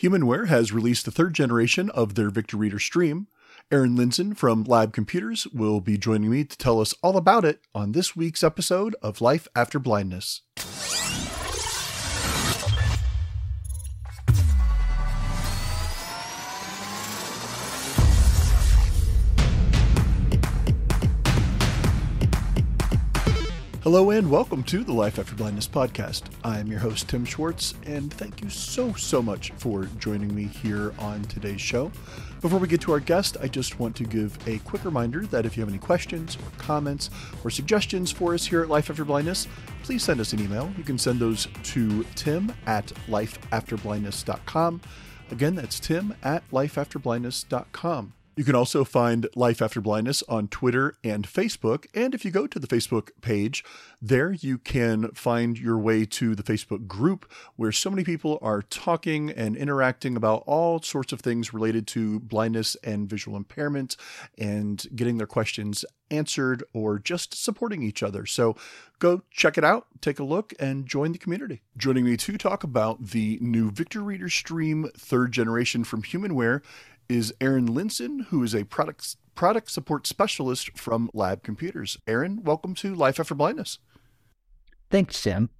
[0.00, 3.26] Humanware has released the third generation of their Victor Reader Stream.
[3.72, 7.62] Aaron Linson from Lab Computers will be joining me to tell us all about it
[7.74, 10.42] on this week's episode of Life After Blindness.
[23.88, 26.24] Hello and welcome to the Life After Blindness podcast.
[26.44, 30.92] I'm your host, Tim Schwartz, and thank you so, so much for joining me here
[30.98, 31.90] on today's show.
[32.42, 35.46] Before we get to our guest, I just want to give a quick reminder that
[35.46, 37.08] if you have any questions or comments
[37.42, 39.48] or suggestions for us here at Life After Blindness,
[39.84, 40.70] please send us an email.
[40.76, 44.82] You can send those to tim at lifeafterblindness.com.
[45.30, 48.12] Again, that's tim at lifeafterblindness.com.
[48.38, 51.86] You can also find Life After Blindness on Twitter and Facebook.
[51.92, 53.64] And if you go to the Facebook page,
[54.00, 58.62] there you can find your way to the Facebook group where so many people are
[58.62, 63.96] talking and interacting about all sorts of things related to blindness and visual impairment
[64.38, 68.24] and getting their questions answered or just supporting each other.
[68.24, 68.54] So
[69.00, 71.62] go check it out, take a look, and join the community.
[71.76, 76.62] Joining me to talk about the new Victor Reader Stream third generation from Humanware
[77.08, 81.96] is Aaron Linson, who is a product product support specialist from Lab Computers.
[82.06, 83.78] Aaron, welcome to Life After Blindness.
[84.90, 85.50] Thanks, Tim.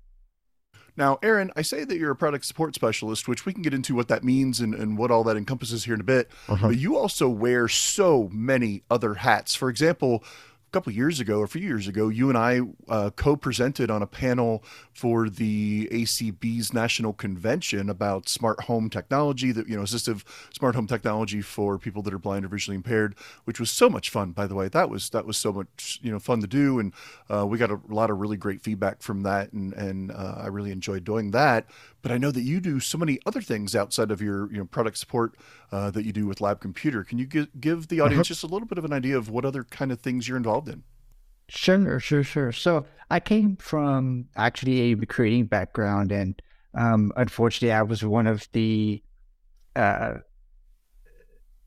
[0.97, 3.95] Now, Aaron, I say that you're a product support specialist, which we can get into
[3.95, 6.29] what that means and, and what all that encompasses here in a bit.
[6.49, 6.69] Uh-huh.
[6.69, 9.55] But you also wear so many other hats.
[9.55, 10.25] For example,
[10.69, 14.03] a couple years ago, or a few years ago, you and I uh, co-presented on
[14.03, 20.25] a panel for the ACB's national convention about smart home technology, that you know, assistive
[20.53, 24.11] smart home technology for people that are blind or visually impaired, which was so much
[24.11, 24.33] fun.
[24.33, 26.93] By the way, that was that was so much you know fun to do, and
[27.31, 30.49] uh, we got a lot of really great feedback from that, and and uh, I
[30.49, 31.67] really enjoyed doing that
[32.03, 34.65] but I know that you do so many other things outside of your you know
[34.65, 35.37] product support
[35.73, 37.05] uh, that you do with Lab Computer.
[37.05, 38.35] Can you give, give the audience uh-huh.
[38.35, 40.69] just a little bit of an idea of what other kind of things you're involved
[40.69, 40.85] in?
[41.49, 42.53] Sure, sure, sure.
[42.53, 46.41] So I came from actually a recruiting background, and
[46.75, 49.03] um, unfortunately, I was one of the
[49.75, 50.17] uh,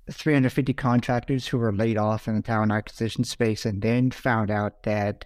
[0.10, 4.84] 350 contractors who were laid off in the talent acquisition space, and then found out
[4.84, 5.26] that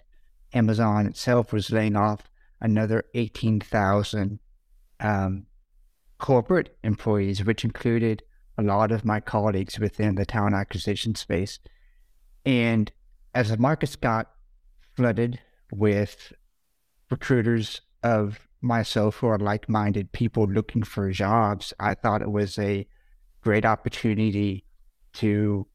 [0.54, 2.30] Amazon itself was laying off
[2.60, 4.38] another 18,000
[5.00, 5.46] um,
[6.18, 8.22] corporate employees, which included
[8.58, 11.58] a lot of my colleagues within the talent acquisition space.
[12.44, 12.90] And
[13.34, 14.30] as the markets got
[14.96, 15.40] flooded
[15.72, 16.32] with
[17.10, 22.86] recruiters of myself are like minded people looking for jobs, I thought it was a
[23.42, 24.64] great opportunity
[25.14, 25.66] to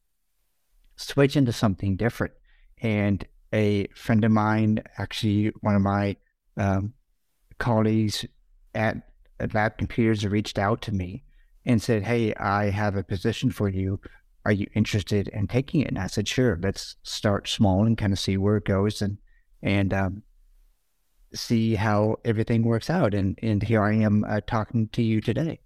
[0.96, 2.32] switch into something different.
[2.80, 6.16] And a friend of mine, actually, one of my
[6.56, 6.94] um,
[7.58, 8.26] colleagues
[8.74, 9.11] at
[9.52, 11.24] Lab Computers reached out to me
[11.64, 14.00] and said, Hey, I have a position for you.
[14.44, 15.88] Are you interested in taking it?
[15.88, 19.18] And I said, Sure, let's start small and kind of see where it goes and,
[19.62, 20.22] and, um,
[21.34, 23.14] see how everything works out.
[23.14, 25.61] And, and here I am uh, talking to you today.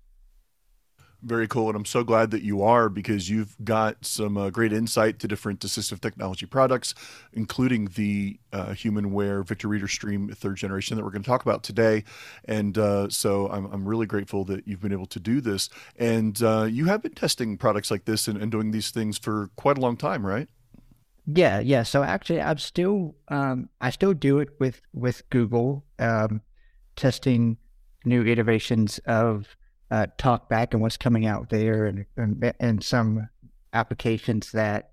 [1.23, 1.69] Very cool.
[1.69, 5.29] And I'm so glad that you are because you've got some uh, great insight to
[5.29, 6.95] different assistive technology products,
[7.33, 11.63] including the uh, Humanware Victor Reader Stream third generation that we're going to talk about
[11.63, 12.05] today.
[12.45, 15.69] And uh, so I'm, I'm really grateful that you've been able to do this.
[15.97, 19.51] And uh, you have been testing products like this and, and doing these things for
[19.57, 20.49] quite a long time, right?
[21.27, 21.83] Yeah, yeah.
[21.83, 26.43] So actually, I'm still, um, I still do it with with Google, um,
[26.95, 27.57] testing
[28.05, 29.57] new iterations of
[29.91, 33.29] uh, TalkBack and what's coming out there, and and, and some
[33.73, 34.91] applications that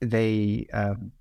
[0.00, 1.12] they um,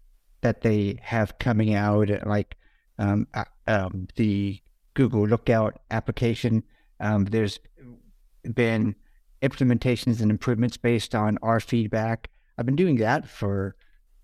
[0.42, 2.56] that they have coming out, like
[3.00, 4.62] um, uh, um, the
[4.94, 6.64] Google Lookout application.
[7.00, 7.60] Um, there's
[8.54, 8.96] been
[9.42, 12.30] implementations and improvements based on our feedback.
[12.58, 13.76] I've been doing that for,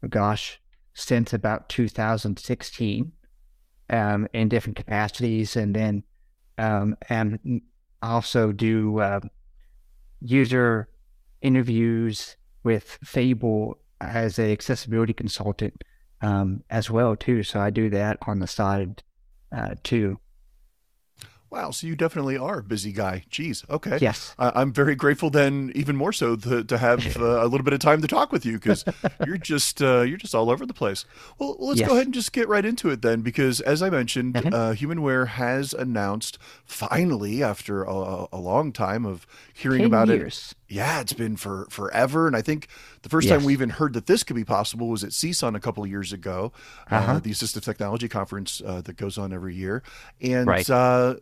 [0.10, 0.60] gosh,
[0.94, 3.12] since about 2016
[3.90, 5.56] um, in different capacities.
[5.56, 6.04] And then
[6.58, 6.96] um,
[8.03, 9.19] and also do uh,
[10.22, 10.90] user
[11.42, 15.83] interviews with Fable as a accessibility consultant
[16.22, 17.44] um, as well too.
[17.44, 19.04] So I do that on the side
[19.56, 20.19] uh, too.
[21.53, 23.25] Wow, so you definitely are a busy guy.
[23.29, 24.00] Jeez, okay.
[24.01, 24.33] Yes.
[24.39, 27.73] Uh, I'm very grateful then, even more so, to, to have uh, a little bit
[27.73, 28.83] of time to talk with you because
[29.23, 31.05] you're just uh, you're just all over the place.
[31.38, 31.88] Well, let's yes.
[31.88, 34.51] go ahead and just get right into it then, because as I mentioned, mm-hmm.
[34.51, 40.55] Uh, Humanware has announced finally after a, a long time of hearing about years.
[40.57, 42.25] it yeah, it's been for forever.
[42.25, 42.68] And I think
[43.04, 43.38] the first yes.
[43.38, 45.90] time we even heard that this could be possible was at CSUN a couple of
[45.90, 46.52] years ago,
[46.92, 47.12] uh, uh-huh.
[47.14, 49.84] uh, the Assistive Technology Conference uh, that goes on every year.
[50.20, 50.68] And right.
[50.68, 51.16] uh,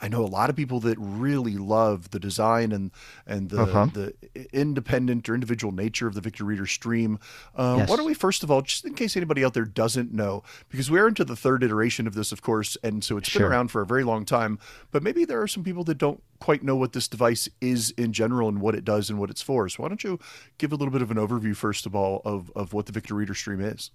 [0.00, 2.90] I know a lot of people that really love the design and
[3.26, 3.86] and the Uh-huh.
[3.92, 4.14] the
[4.52, 7.18] independent or individual nature of the Victor Reader stream.
[7.54, 7.88] Uh, Yes.
[7.88, 10.90] Why don't we first of all, just in case anybody out there doesn't know, because
[10.90, 13.82] we're into the third iteration of this, of course, and so it's been around for
[13.82, 14.58] a very long time.
[14.90, 18.12] But maybe there are some people that don't quite know what this device is in
[18.12, 19.68] general and what it does and what it's for.
[19.68, 20.18] So why don't you
[20.58, 23.14] give a little bit of an overview first of all of of what the Victor
[23.14, 23.90] Reader stream is?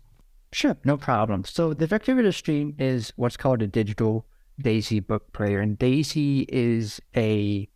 [0.54, 1.46] Sure, no problem.
[1.46, 4.26] So the Victor Reader Stream is what's called a digital
[4.60, 7.68] DAISY book player, and DAISY is a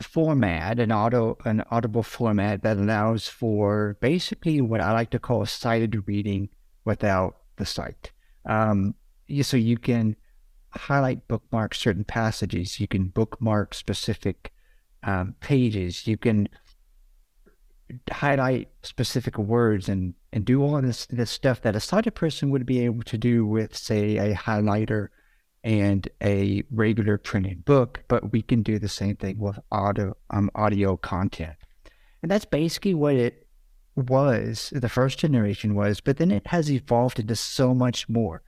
[0.00, 5.46] format, an auto, an audible format that allows for basically what I like to call
[5.46, 6.48] sighted reading
[6.84, 8.12] without the sight.
[8.44, 8.94] Um,
[9.42, 10.16] so you can
[10.70, 12.80] highlight, bookmark certain passages.
[12.80, 14.52] You can bookmark specific
[15.02, 16.06] um, pages.
[16.06, 16.48] You can
[18.10, 22.66] highlight specific words and and do all this this stuff that a sighted person would
[22.66, 25.08] be able to do with say a highlighter
[25.62, 30.50] and a regular printed book but we can do the same thing with audio um,
[30.54, 31.56] audio content.
[32.22, 33.46] And that's basically what it
[33.96, 38.42] was the first generation was but then it has evolved into so much more.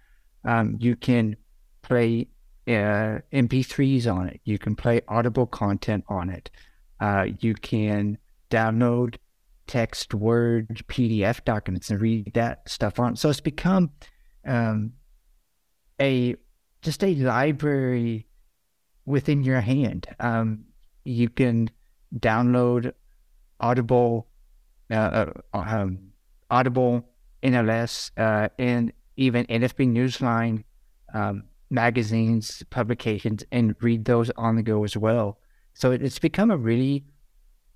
[0.45, 1.37] Um, you can
[1.83, 2.29] play
[2.67, 4.41] uh, mp3s on it.
[4.45, 6.51] You can play audible content on it.
[7.01, 8.19] Uh, you can
[8.51, 9.17] download
[9.67, 13.17] text, Word, PDF documents and read that stuff on.
[13.17, 13.91] So it's become
[14.47, 14.93] um,
[16.01, 16.37] a
[16.83, 18.27] just a library
[19.05, 20.07] within your hand.
[20.21, 20.65] Um,
[21.05, 21.71] you can
[22.19, 22.93] download
[23.61, 24.29] Audible,
[24.91, 24.95] uh,
[25.55, 25.99] uh, um,
[26.51, 27.09] Audible,
[27.43, 30.65] NLS, uh, and even NFB Newsline
[31.15, 35.39] um, magazines, publications, and read those on the go as well.
[35.75, 37.05] So it's become a really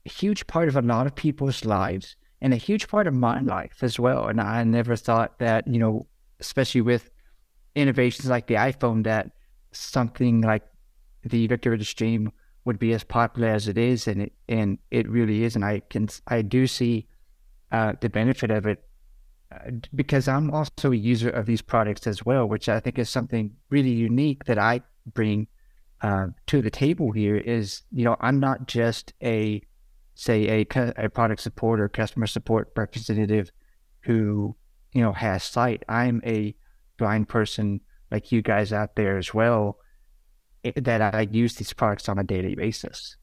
[0.09, 3.83] huge part of a lot of people's lives and a huge part of my life
[3.83, 4.29] as well.
[4.29, 6.07] And I never thought that, you know,
[6.41, 7.11] especially with
[7.75, 9.31] innovations like the iPhone, that
[9.73, 10.63] something like
[11.23, 12.33] the Victor Reader Stream
[12.65, 15.55] would be as popular as it is, and it and it really is.
[15.57, 17.07] And I can I do see
[17.73, 18.83] uh, the benefit of it
[19.53, 23.09] uh, because I'm also a user of these products as well, which I think is
[23.09, 25.47] something really unique that I bring
[26.03, 27.37] uh, to the table here.
[27.37, 29.63] Is you know I'm not just a
[30.15, 33.51] say a, a product support or customer support representative
[34.01, 34.57] who
[34.93, 35.85] you know has sight.
[35.89, 36.55] I'm a
[36.99, 37.81] blind person
[38.11, 39.79] like you guys out there as well
[40.77, 43.17] that i use these products on a daily basis.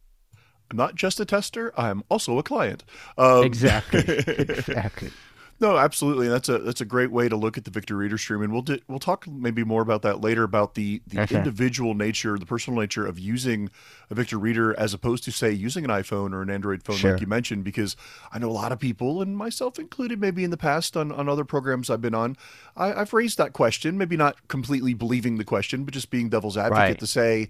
[0.70, 2.84] I'm not just a tester; I'm also a client.
[3.18, 4.04] Um, exactly.
[4.28, 5.12] Exactly
[5.60, 6.28] No, absolutely.
[6.28, 8.62] That's a that's a great way to look at the Victor Reader stream, and we'll
[8.62, 11.36] di- we'll talk maybe more about that later about the the Okay.
[11.38, 13.72] individual nature, the personal nature of using
[14.12, 17.12] a Victor Reader as opposed to say using an iPhone or an Android phone, Sure.
[17.14, 17.64] like you mentioned.
[17.64, 17.96] Because
[18.32, 21.28] I know a lot of people, and myself included, maybe in the past on on
[21.28, 22.38] other programs I've been on,
[22.76, 23.98] I, I've raised that question.
[23.98, 27.00] Maybe not completely believing the question, but just being devil's advocate Right.
[27.00, 27.50] to say.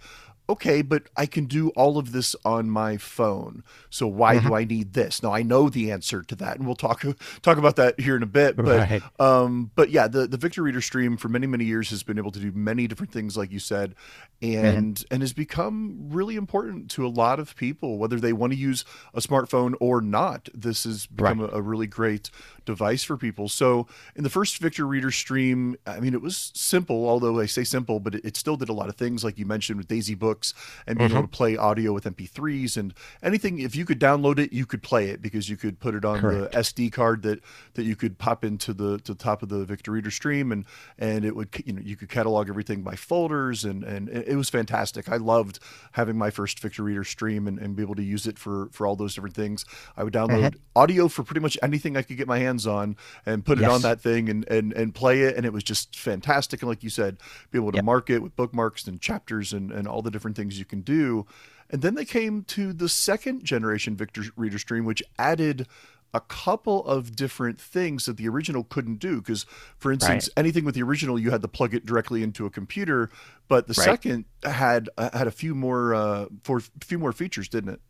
[0.50, 3.64] Okay, but I can do all of this on my phone.
[3.90, 4.40] So why Mm-hmm.
[4.40, 5.22] do I need this?
[5.22, 7.04] Now I know the answer to that, and we'll talk
[7.42, 8.62] talk about that here in a bit.
[8.64, 9.04] But Right.
[9.20, 12.32] um, but yeah, the the Victor Reader stream for many many years has been able
[12.32, 13.94] to do many different things, like you said,
[14.42, 18.60] and and has become really important to a lot of people, whether they want to
[18.60, 20.50] use a smartphone or not.
[20.54, 22.30] This has become a, a really great
[22.66, 23.50] device for people.
[23.50, 27.64] So in the first Victor Reader stream, I mean, it was simple, although I say
[27.64, 30.16] simple, but it, it still did a lot of things, like you mentioned with Daisy
[30.38, 30.54] Books
[30.86, 31.32] and being able mm-hmm.
[31.32, 32.94] to play audio with MP3s and
[33.24, 33.60] anything.
[33.60, 36.20] If you could download it, you could play it because you could put it on
[36.20, 36.52] Correct.
[36.52, 37.42] the SD card that
[37.74, 40.66] that you could pop into the to the top of the Victor Reader stream, and
[41.00, 44.50] and it would you know you could catalog everything by folders, and and it was
[44.50, 45.10] fantastic.
[45.10, 45.60] I loved
[45.94, 48.86] having my first Victor Reader stream and, and be able to use it for for
[48.86, 49.66] all those different things.
[49.96, 50.60] I would download mm-hmm.
[50.76, 53.72] audio for pretty much anything I could get my hands on and put it Yes.
[53.72, 56.62] on that thing and and and play it, and it was just fantastic.
[56.62, 57.18] And like you said,
[57.50, 57.86] be able to Yep.
[57.86, 61.26] mark it with bookmarks and chapters and and all the different things you can do.
[61.70, 65.68] And then they came to the second generation Victor Reader stream, which added
[66.14, 69.18] a couple of different things that the original couldn't do.
[69.22, 69.46] Because,
[69.78, 73.10] for instance, anything with the original, you had to plug it directly into a computer,
[73.50, 73.86] but the Right.
[73.86, 77.82] second had uh, had a few more uh, for a few more features, didn't it?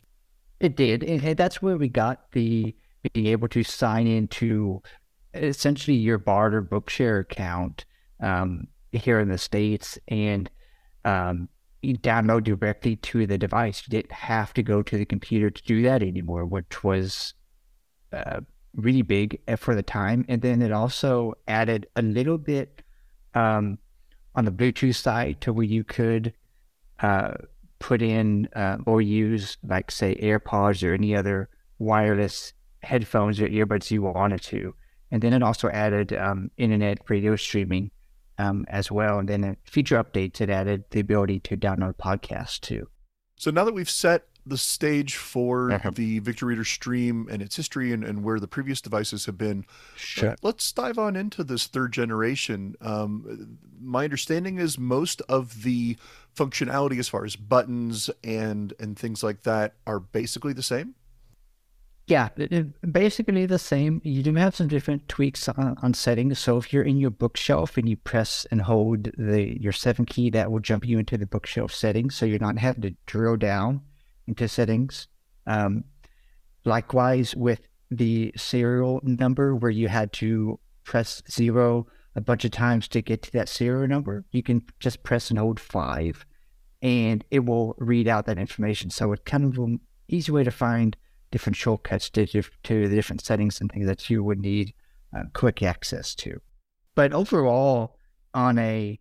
[0.59, 2.75] It did, and that's where we got the
[3.13, 4.81] being able to sign into
[5.35, 7.85] essentially your Bard or Bookshare account
[8.19, 10.49] um, here in the states, and
[11.05, 11.49] um,
[11.95, 13.83] download directly to the device.
[13.85, 17.33] You didn't have to go to the computer to do that anymore, which was
[18.11, 18.41] uh,
[18.75, 20.25] really big for the time.
[20.27, 22.81] And then it also added a little bit
[23.33, 23.77] um,
[24.35, 26.33] on the Bluetooth side to where you could
[26.99, 27.33] uh,
[27.79, 32.53] put in uh, or use, like, say, AirPods or any other wireless
[32.83, 34.73] headphones or earbuds you wanted to.
[35.11, 37.91] And then it also added um, internet radio streaming
[38.37, 39.19] um, as well.
[39.19, 42.89] And then in future updates, it added the ability to download podcasts too.
[43.35, 45.91] So now that we've set the stage for uh-huh.
[45.93, 49.65] the Victor Reader stream and its history and, and where the previous devices have been.
[49.95, 50.35] Sure.
[50.41, 52.75] let's dive on into this third generation.
[52.81, 55.97] Um, my understanding is most of the
[56.35, 60.95] functionality as far as buttons and and things like that are basically the same.
[62.07, 62.29] Yeah,
[62.89, 64.01] basically the same.
[64.05, 66.39] You do have some different tweaks on, on, settings.
[66.39, 70.29] So if you're in your bookshelf and you press and hold the your seven key,
[70.29, 72.15] that will jump you into the bookshelf settings.
[72.15, 73.81] So you're not having to drill down
[74.25, 75.09] into settings.
[75.47, 75.83] Um,
[76.63, 82.87] likewise with the serial number where you had to press zero a bunch of times
[82.87, 86.25] to get to that serial number, you can just press and hold five
[86.81, 88.89] and it will read out that information.
[88.91, 90.95] So it's kind of an easy way to find
[91.31, 94.73] different shortcuts to, to the different settings and things that you would need
[95.15, 96.39] uh, quick access to.
[96.95, 97.97] But overall,
[98.33, 98.99] on a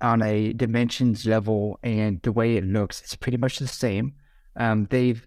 [0.00, 4.14] on a dimensions level and the way it looks, it's pretty much the same.
[4.56, 5.26] Um, they've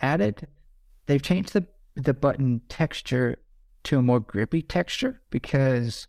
[0.00, 0.46] added,
[1.06, 1.66] they've changed the
[1.96, 3.38] the button texture
[3.84, 6.08] to a more grippy texture because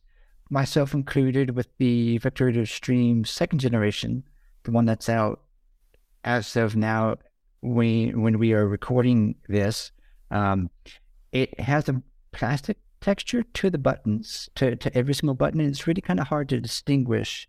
[0.49, 4.23] myself included with the Victor Stream second generation,
[4.63, 5.41] the one that's out
[6.23, 7.17] as of now,
[7.65, 9.91] we when we are recording this,
[10.31, 10.69] um,
[11.31, 15.87] it has a plastic texture to the buttons, to, to every single button, and it's
[15.87, 17.47] really kind of hard to distinguish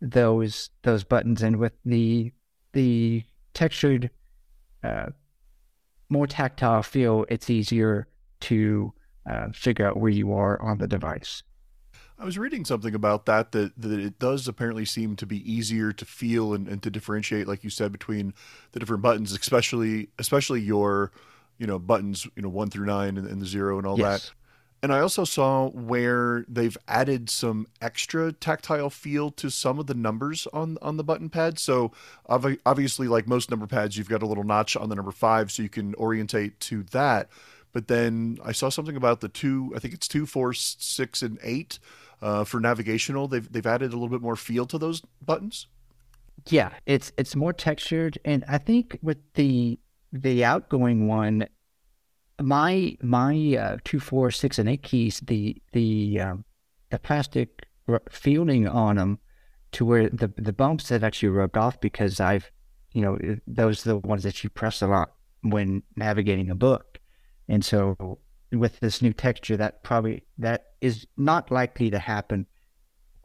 [0.00, 1.42] those those buttons.
[1.42, 2.32] And with the
[2.72, 4.10] the textured
[4.82, 5.06] uh,
[6.08, 8.08] more tactile feel, it's easier
[8.40, 8.92] to
[9.30, 11.42] uh, figure out where you are on the device.
[12.22, 15.92] I was reading something about that, that that it does apparently seem to be easier
[15.92, 18.32] to feel and, and to differentiate, like you said, between
[18.70, 21.10] the different buttons, especially especially your,
[21.58, 24.26] you know, buttons, you know, one through nine and, and the zero and all yes.
[24.26, 24.32] that.
[24.84, 29.94] And I also saw where they've added some extra tactile feel to some of the
[29.94, 31.58] numbers on on the button pad.
[31.58, 31.90] So
[32.28, 35.64] obviously, like most number pads, you've got a little notch on the number five, so
[35.64, 37.28] you can orientate to that.
[37.72, 39.72] But then I saw something about the two.
[39.74, 41.80] I think it's two, four, six, and eight
[42.22, 43.28] uh, for navigational.
[43.28, 45.66] They've they've added a little bit more feel to those buttons.
[46.48, 49.78] Yeah, it's it's more textured, and I think with the
[50.12, 51.46] the outgoing one,
[52.40, 56.44] my my uh, two, four, six, and eight keys, the the um,
[56.90, 57.66] the plastic
[58.10, 59.18] feeling on them
[59.72, 62.50] to where the the bumps have actually rubbed off because I've
[62.92, 65.12] you know those are the ones that you press a lot
[65.42, 67.00] when navigating a book,
[67.48, 68.18] and so
[68.52, 72.46] with this new texture, that probably that is not likely to happen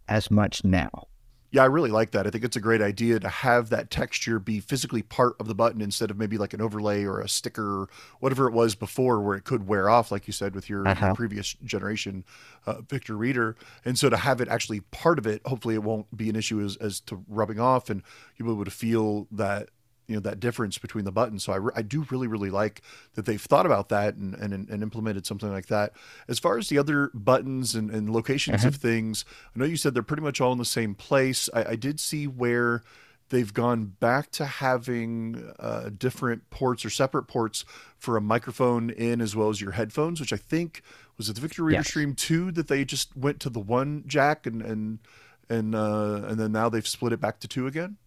[0.07, 1.07] as much now.
[1.49, 2.27] Yeah, I really like that.
[2.27, 5.55] I think it's a great idea to have that texture be physically part of the
[5.55, 9.21] button instead of maybe like an overlay or a sticker or whatever it was before
[9.21, 11.13] where it could wear off, like you said, with your, uh-huh.
[11.13, 12.25] previous generation
[12.65, 13.55] uh, Victor Reader.
[13.85, 16.59] And so to have it actually part of it, hopefully it won't be an issue
[16.59, 18.03] as, as to rubbing off and
[18.35, 19.69] you'll be able to feel that
[20.07, 21.43] you know that difference between the buttons.
[21.43, 22.81] So I, re- I do really really like
[23.15, 25.93] that they've thought about that and, and and implemented something like that.
[26.27, 28.87] As far as the other buttons and, and locations of mm-hmm.
[28.87, 31.49] things, I know you said they're pretty much all in the same place.
[31.53, 32.83] I, I did see where
[33.29, 37.65] they've gone back to having uh, different ports or separate ports
[37.97, 40.81] for a microphone in as well as your headphones, which I think
[41.17, 41.87] was it the Victor Reader yes.
[41.87, 44.99] Stream two that they just went to the one jack and and
[45.49, 47.97] and uh, and then now they've split it back to two again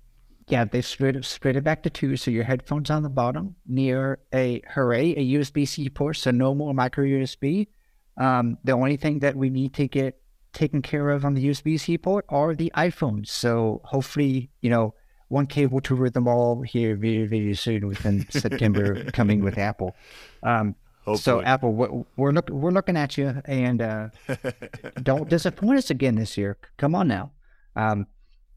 [0.50, 2.16] yeah, they split it, it back to two.
[2.16, 6.16] So your headphones on the bottom near a hooray, a USB C port.
[6.16, 7.68] So no more micro USB.
[8.16, 10.20] Um, the only thing that we need to get
[10.52, 13.28] taken care of on the USB C port are the iPhones.
[13.28, 14.94] So hopefully, you know,
[15.28, 19.94] one cable to rid them all here very, very soon within September coming with Apple.
[20.42, 20.74] Um,
[21.16, 24.08] so Apple, we're, we're, look, we're looking at you and uh,
[25.02, 26.58] don't disappoint us again this year.
[26.76, 27.30] Come on now.
[27.74, 28.06] Um,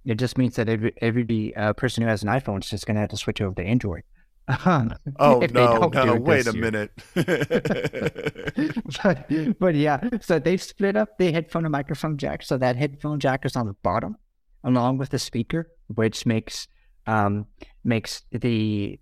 [0.05, 2.95] it just means that every, every uh, person who has an iPhone is just going
[2.95, 4.03] to have to switch over to Android.
[4.65, 6.15] oh no, no!
[6.17, 6.61] Wait a year.
[6.61, 6.91] minute.
[9.03, 12.43] but, but yeah, so they split up the headphone and microphone jack.
[12.43, 14.17] So that headphone jack is on the bottom,
[14.65, 16.67] along with the speaker, which makes
[17.07, 17.45] um,
[17.85, 18.99] makes the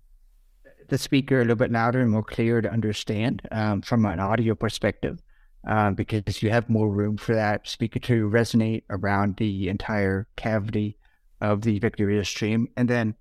[0.89, 4.53] the speaker a little bit louder and more clear to understand um, from an audio
[4.53, 5.23] perspective
[5.65, 10.97] um, because you have more room for that speaker to resonate around the entire cavity
[11.39, 12.67] of the Victor Reader stream.
[12.77, 13.15] And then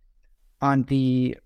[0.61, 1.37] on the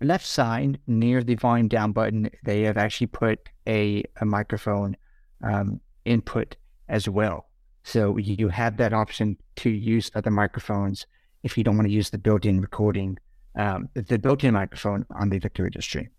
[0.00, 4.96] left side, near the volume down button, they have actually put a, a microphone
[5.42, 6.56] um, input
[6.88, 7.46] as well.
[7.82, 11.06] So you have that option to use other microphones
[11.42, 13.18] if you don't want to use the built-in recording,
[13.56, 16.10] um, the built-in microphone on the Victor Reader stream.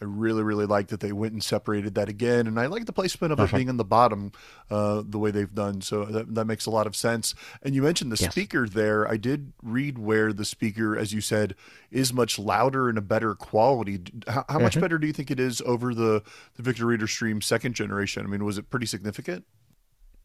[0.00, 2.46] I really, really like that they went and separated that again.
[2.46, 4.32] And I like the placement of it being in the bottom
[4.70, 5.82] uh, the way they've done.
[5.82, 7.34] So that, that makes a lot of sense.
[7.62, 8.32] And you mentioned the yes.
[8.32, 9.06] speaker there.
[9.06, 11.54] I did read where the speaker, as you said,
[11.90, 14.00] is much louder and a better quality.
[14.26, 14.80] How, how much mm-hmm.
[14.80, 16.22] better do you think it is over the,
[16.56, 18.24] the Victor Reader Stream second generation?
[18.24, 19.44] I mean, was it pretty significant?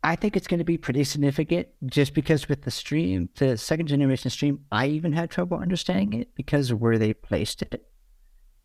[0.06, 3.88] I think it's going to be pretty significant just because with the stream, the second
[3.88, 7.84] generation stream, I even had trouble understanding it because of where they placed it.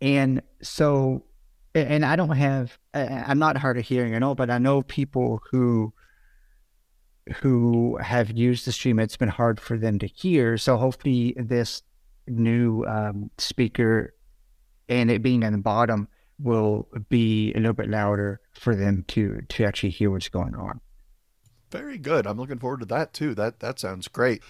[0.01, 1.25] And so,
[1.75, 5.41] and I don't have, I'm not hard of hearing at all, but I know people
[5.51, 5.93] who,
[7.37, 10.57] who have used the stream, it's been hard for them to hear.
[10.57, 11.83] So hopefully this
[12.27, 14.15] new um, speaker
[14.89, 19.43] and it being on the bottom will be a little bit louder for them to,
[19.49, 20.81] to actually hear what's going on.
[21.71, 22.27] Very good.
[22.27, 23.35] I'm looking forward to that too.
[23.35, 24.43] That that sounds great.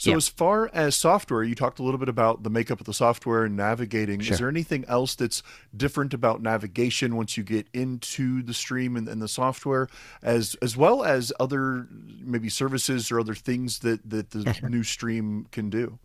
[0.00, 0.16] So, yeah.
[0.16, 3.44] as far as software, you talked a little bit about the makeup of the software
[3.44, 4.20] and navigating.
[4.20, 4.32] Sure.
[4.32, 5.42] Is there anything else that's
[5.76, 9.88] different about navigation once you get into the stream and, and, the software,
[10.22, 11.86] as as well as other
[12.18, 15.98] maybe services or other things that that the new stream can do?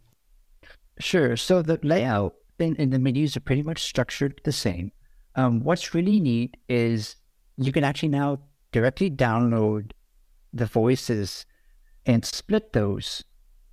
[1.00, 1.38] Sure.
[1.38, 4.92] So the layout and, and the menus are pretty much structured the same.
[5.36, 7.16] Um, what's really neat is
[7.56, 8.40] you can actually now
[8.74, 9.92] directly download
[10.52, 11.46] the voices
[12.06, 13.24] and split those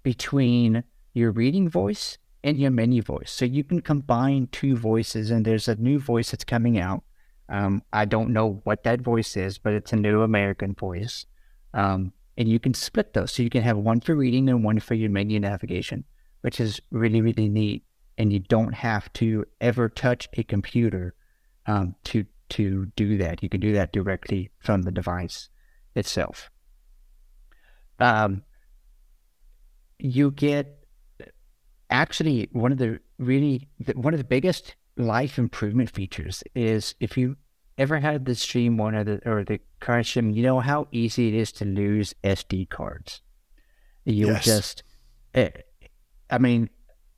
[0.02, 3.30] between your reading voice and your menu voice.
[3.30, 7.02] So you can combine two voices, and there's a new voice that's coming out.
[7.48, 11.26] Um, I don't know what that voice is, but it's a new American voice.
[11.74, 13.32] Um, and you can split those.
[13.32, 16.04] So you can have one for reading and one for your menu navigation,
[16.40, 17.84] which is really, really neat.
[18.18, 21.14] And you don't have to ever touch a computer
[21.66, 23.42] um, to to do that.
[23.42, 25.48] You can do that directly from the device
[25.94, 26.50] itself.
[27.98, 28.42] Um,
[30.02, 30.84] you get
[31.88, 37.36] actually one of the really one of the biggest life improvement features is if you
[37.78, 41.28] ever had the stream one or the or the car stream, you know how easy
[41.28, 43.20] it is to lose SD cards.
[44.04, 44.44] You'll yes.
[44.44, 44.82] just,
[45.34, 45.86] it, eh,
[46.28, 46.68] I mean,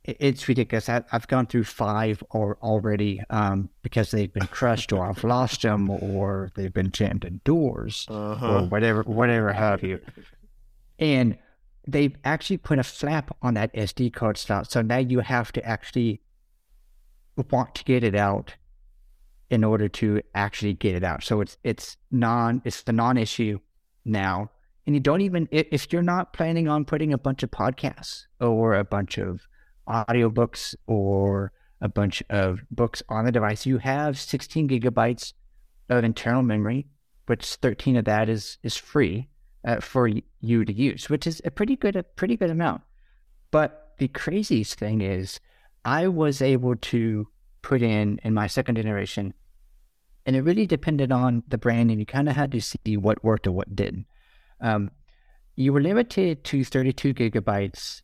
[0.04, 0.90] it's ridiculous.
[0.90, 5.62] I, have gone through five or already um, because they've been crushed or I've lost
[5.62, 8.56] them or they've been jammed in doors uh-huh.
[8.56, 10.00] or whatever, whatever have you.
[10.98, 11.38] And
[11.86, 14.70] they've actually put a flap on that SD card slot.
[14.70, 16.20] So now you have to actually
[17.50, 18.54] want to get it out
[19.50, 21.22] in order to actually get it out.
[21.22, 23.58] So it's it's non it's the non-issue
[24.04, 24.50] now.
[24.86, 28.74] And you don't even if you're not planning on putting a bunch of podcasts or
[28.74, 29.46] a bunch of
[29.88, 35.34] audiobooks or a bunch of books on the device, you have 16 gigabytes
[35.90, 36.86] of internal memory,
[37.26, 39.28] which 13 of that is is free
[39.64, 40.08] uh, for
[40.40, 42.82] you to use, which is a pretty good, a pretty good amount.
[43.50, 45.40] But the craziest thing is,
[45.84, 47.28] I was able to
[47.62, 49.34] put in in my second generation,
[50.26, 53.24] and it really depended on the brand, and you kind of had to see what
[53.24, 54.06] worked or what didn't.
[54.60, 54.90] Um,
[55.56, 58.02] you were limited to 32 gigabytes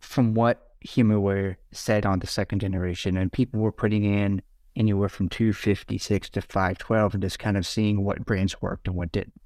[0.00, 4.42] from what HumanWare said on the second generation, and people were putting in
[4.76, 9.10] anywhere from 256 to 512 and just kind of seeing what brands worked and what
[9.10, 9.40] didn't.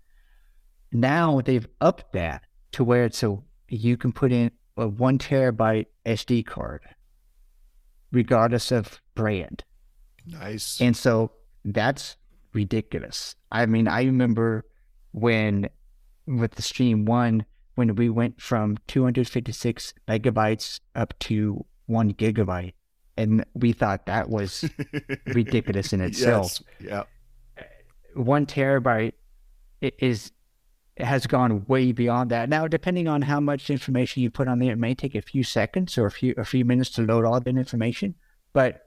[0.92, 5.86] Now they've upped that to where it's so you can put in a one terabyte
[6.06, 6.82] SD card,
[8.12, 9.64] regardless of brand.
[10.26, 10.80] Nice.
[10.80, 11.32] And so
[11.64, 12.16] that's
[12.52, 13.36] ridiculous.
[13.52, 14.64] I mean, I remember
[15.12, 15.68] when
[16.26, 22.74] with the Stream One, when we went from 256 megabytes up to one gigabyte,
[23.16, 24.68] and we thought that was
[25.26, 26.60] ridiculous in itself.
[26.80, 27.06] Yes.
[27.58, 27.64] Yeah.
[28.14, 29.12] One terabyte
[29.80, 30.32] is
[31.02, 32.48] has gone way beyond that.
[32.48, 35.42] Now, depending on how much information you put on there, it may take a few
[35.42, 38.14] seconds or a few a few minutes to load all that information.
[38.52, 38.82] But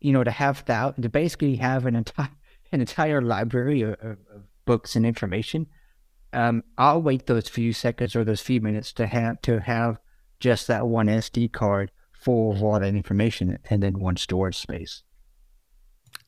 [0.00, 2.30] you know, to have that, to basically have an entire
[2.72, 4.18] an entire library of, of
[4.64, 5.66] books and information,
[6.32, 9.98] um, I'll wait those few seconds or those few minutes to have to have
[10.40, 15.02] just that one SD card full of all that information and then one storage space.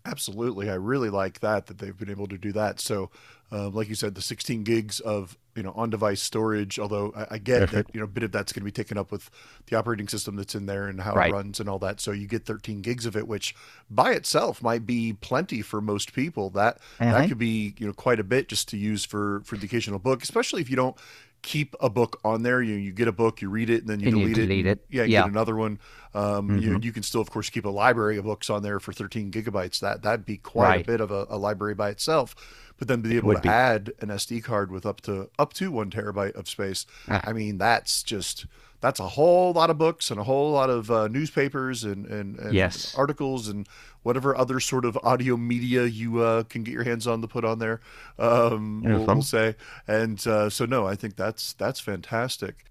[0.05, 2.81] Absolutely, I really like that that they've been able to do that.
[2.81, 3.11] So,
[3.50, 6.78] uh, like you said, the 16 gigs of you know on-device storage.
[6.78, 7.88] Although I, I get Perfect.
[7.88, 9.30] that you know a bit of that's going to be taken up with
[9.66, 11.30] the operating system that's in there and how right.
[11.30, 12.00] it runs and all that.
[12.00, 13.54] So you get 13 gigs of it, which
[13.90, 16.50] by itself might be plenty for most people.
[16.50, 17.12] That uh-huh.
[17.12, 19.98] that could be you know quite a bit just to use for for the occasional
[19.98, 20.96] book, especially if you don't
[21.42, 22.62] keep a book on there.
[22.62, 24.66] You you get a book, you read it, and then you, and delete, you delete
[24.66, 24.70] it.
[24.70, 24.84] it.
[24.90, 25.22] Yeah, yeah.
[25.22, 25.78] get another one.
[26.14, 26.58] Um, mm-hmm.
[26.58, 29.30] you, you can still, of course, keep a library of books on there for 13
[29.30, 29.80] gigabytes.
[29.80, 30.80] That that'd be quite right.
[30.82, 32.34] a bit of a, a, library by itself.
[32.79, 33.49] But then be able to be.
[33.49, 36.87] add an SD card with up to up to one terabyte of space.
[37.09, 37.23] Ah.
[37.25, 38.47] I mean, that's just
[38.81, 42.38] that's a whole lot of books and a whole lot of uh, newspapers and, and,
[42.38, 42.95] and yes.
[42.97, 43.69] articles and
[44.03, 47.45] whatever other sort of audio media you uh, can get your hands on to put
[47.45, 47.81] on there.
[48.19, 52.64] Um, we'll, we'll, say, and uh, so no, I think that's that's fantastic.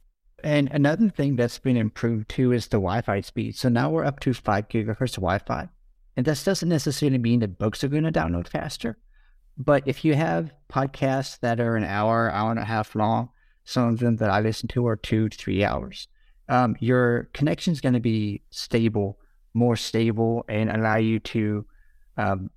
[0.43, 3.57] And another thing that's been improved too is the Wi-Fi speed.
[3.57, 5.67] So now we're up to five gigahertz Wi-Fi,
[6.15, 8.97] and this doesn't necessarily mean that books are going to download faster.
[9.57, 13.29] But if you have podcasts that are an hour, hour and a half long,
[13.63, 16.07] some of them that I listen to are two to three hours.
[16.47, 19.19] Um, your connection is going to be stable,
[19.53, 21.65] more stable, and allow you to
[22.17, 22.49] um,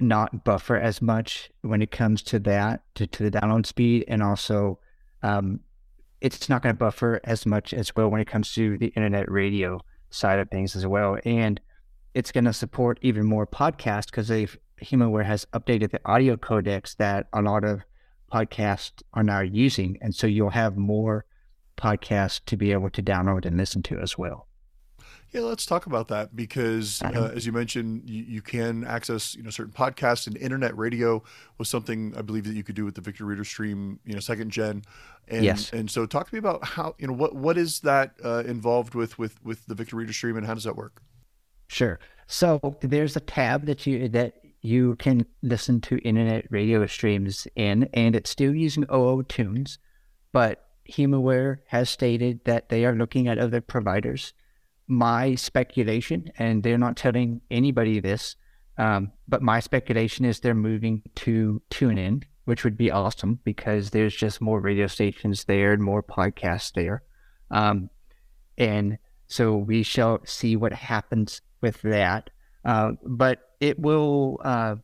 [0.00, 4.04] not buffer as much when it comes to that, to, to the download speed.
[4.08, 4.78] And also,
[5.22, 5.60] um,
[6.20, 9.30] it's not going to buffer as much as well when it comes to the internet
[9.30, 11.18] radio side of things as well.
[11.24, 11.60] And
[12.12, 16.96] it's going to support even more podcasts because they've HumanWare has updated the audio codecs
[16.96, 17.82] that a lot of
[18.32, 19.98] podcasts are now using.
[20.00, 21.24] And so you'll have more
[21.76, 24.46] podcasts to be able to download and listen to as well.
[25.32, 29.44] Yeah, let's talk about that because, uh, as you mentioned, you, you, can access you
[29.44, 31.22] know certain podcasts and internet radio
[31.56, 34.18] was something I believe that you could do with the Victor Reader Stream, you know,
[34.18, 34.82] second gen.
[35.28, 35.72] And, yes.
[35.72, 38.96] And so, talk to me about how you know what what is that uh, involved
[38.96, 41.00] with with with the Victor Reader Stream and how does that work?
[41.68, 42.00] Sure.
[42.26, 47.88] So there's a tab that you that you can listen to internet radio streams in,
[47.94, 49.78] and it's still using OO tunes,
[50.32, 54.32] but HumanWare has stated that they are looking at other providers.
[54.86, 58.36] My speculation, and they're not telling anybody this,
[58.76, 64.14] um, but my speculation is they're moving to TuneIn, which would be awesome because there's
[64.14, 67.02] just more radio stations there and more podcasts there.
[67.50, 67.90] Um,
[68.58, 72.30] and so we shall see what happens with that.
[72.64, 74.76] Uh, but it will uh,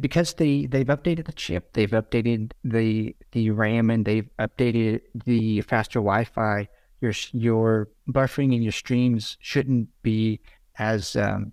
[0.00, 5.60] because they they've updated the chip, they've updated the the RAM, and they've updated the
[5.62, 6.68] faster Wi-Fi.
[7.00, 10.40] Your your buffering and your streams shouldn't be
[10.78, 11.52] as um,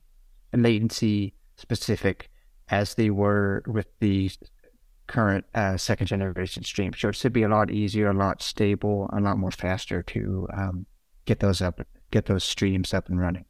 [0.54, 2.30] latency specific
[2.70, 4.32] as they were with the
[5.08, 6.94] current uh, second generation stream.
[6.98, 10.48] So it should be a lot easier, a lot stable, a lot more faster to
[10.54, 10.86] um,
[11.26, 11.82] get those up,
[12.12, 13.46] get those streams up and running.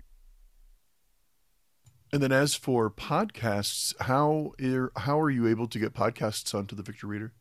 [2.13, 6.75] And then as for podcasts, how are, how are you able to get podcasts onto
[6.75, 7.33] the Victor Reader?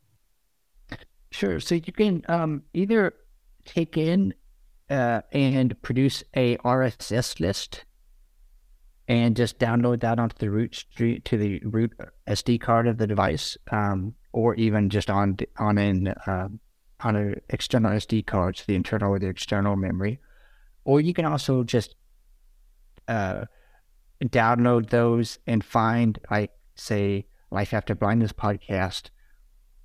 [1.32, 1.60] Sure.
[1.60, 3.14] So you can um, either
[3.64, 4.34] take in
[4.88, 7.84] uh, and produce a RSS list
[9.08, 11.92] and just download that onto the root street to the root
[12.28, 16.48] SD card of the device, um, or even just on on an uh,
[17.00, 20.20] on an external SD card, so the internal or the external memory.
[20.84, 21.96] Or you can also just
[23.08, 23.46] uh,
[24.24, 29.10] download those and find, like, say, Life After Blindness podcast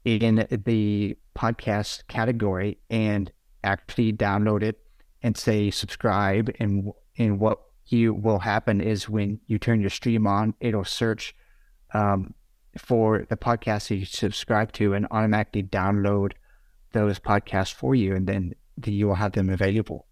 [0.03, 3.31] in the podcast category and
[3.63, 4.79] actually download it
[5.23, 6.51] and say subscribe.
[6.59, 11.35] And, and what you will happen is when you turn your stream on, it'll search
[11.93, 12.33] um,
[12.77, 16.33] for the podcast that you subscribe to and automatically download
[16.91, 18.15] those podcasts for you.
[18.15, 18.53] And then
[18.85, 20.05] you will have them available.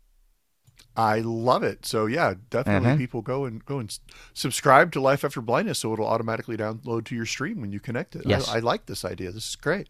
[0.96, 1.86] I love it.
[1.86, 2.98] So yeah, definitely mm-hmm.
[2.98, 3.98] people go and go and
[4.34, 8.16] subscribe to Life After Blindness, so it'll automatically download to your stream when you connect
[8.16, 8.24] it.
[8.26, 8.48] Yes.
[8.48, 9.32] I, I like this idea.
[9.32, 9.88] This is great.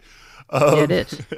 [0.49, 1.13] Um, yeah, it is.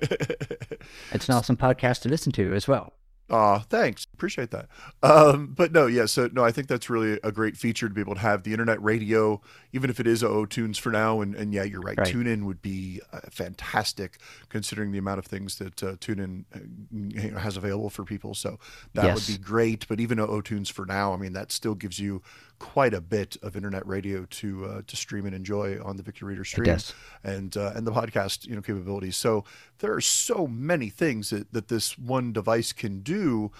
[1.11, 2.93] it's an awesome podcast to listen to as well.
[3.27, 4.05] Aw, thanks.
[4.13, 4.67] Appreciate that.
[5.01, 8.01] Um, but no, yeah, so no, I think that's really a great feature to be
[8.01, 9.41] able to have the internet radio,
[9.73, 11.21] even if it is OO tunes for now.
[11.21, 11.97] And, and yeah, you're right.
[11.97, 12.07] right.
[12.13, 17.57] TuneIn would be uh, fantastic considering the amount of things that uh, TuneIn uh, has
[17.57, 18.35] available for people.
[18.35, 18.59] So
[18.93, 19.27] that yes.
[19.27, 19.87] would be great.
[19.87, 22.21] But even OO tunes for now, I mean, that still gives you
[22.59, 26.25] quite a bit of internet radio to uh, to stream and enjoy on the Victor
[26.25, 26.93] Reader stream yes.
[27.23, 29.17] and uh, and the podcast you know capabilities.
[29.17, 29.43] So
[29.79, 33.51] there are so many things that, that this one device can do.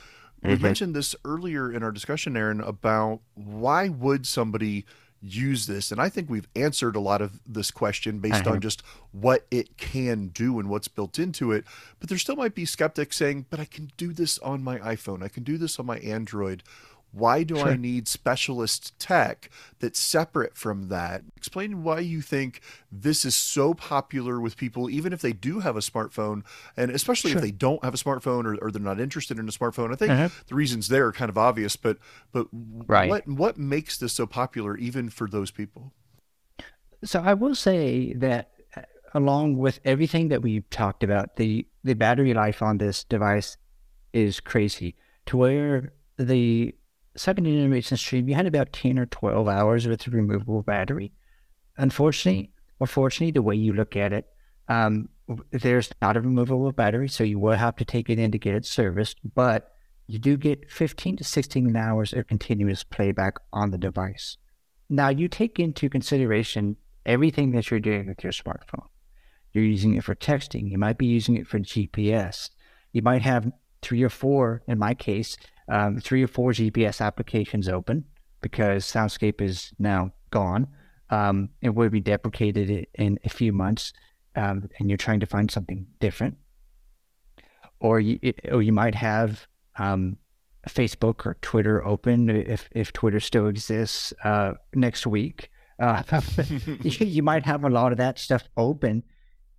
[0.44, 0.50] Mm-hmm.
[0.50, 4.86] We mentioned this earlier in our discussion, Aaron, about why would somebody
[5.22, 5.92] use this?
[5.92, 8.52] And I think we've answered a lot of this question based uh-huh.
[8.52, 11.66] on just what it can do and what's built into it.
[12.00, 15.24] But there still might be skeptics saying, but I can do this on my iPhone,
[15.24, 16.64] I can do this on my Android.
[17.16, 17.70] Why do sure.
[17.70, 19.50] I need specialist tech
[19.80, 21.24] that's separate from that?
[21.38, 22.60] Explain why you think
[22.92, 26.44] this is so popular with people, even if they do have a smartphone,
[26.76, 27.38] and especially sure.
[27.38, 29.94] if they don't have a smartphone or, or, they're not interested in a smartphone.
[29.94, 30.30] I think uh-huh.
[30.48, 32.00] the reasons there are kind of obvious, but
[32.34, 33.10] but right.
[33.10, 35.94] what what makes this so popular even for those people?
[37.06, 38.82] So I will say that uh,
[39.14, 43.56] along with everything that we've talked about, the the battery life on this device
[44.12, 44.96] is crazy
[45.28, 46.76] to where the
[47.16, 51.12] second generation stream, you had about 10 or 12 hours with a removable battery.
[51.78, 54.28] Unfortunately, or fortunately, the way you look at it,
[54.68, 55.10] um,
[55.52, 58.56] there's not a removable battery, so you will have to take it in to get
[58.56, 59.20] it serviced.
[59.34, 59.72] But
[60.08, 64.38] you do get 15 to 16 hours of continuous playback on the device.
[64.90, 68.88] Now, you take into consideration everything that you're doing with your smartphone.
[69.52, 72.50] You're using it for texting, you might be using it for GPS,
[72.92, 73.52] you might have
[73.82, 78.06] three or four, in my case, um, three or four GPS applications open
[78.42, 80.68] because Soundscape is now gone.
[81.10, 83.94] Um, it will be deprecated in a few months,
[84.36, 86.38] um, and you're trying to find something different.
[87.80, 88.20] Or you,
[88.52, 89.48] or you might have
[89.78, 90.18] um,
[90.68, 95.50] Facebook or Twitter open if if Twitter still exists uh, next week.
[95.80, 96.04] Uh,
[96.84, 99.04] you might have a lot of that stuff open,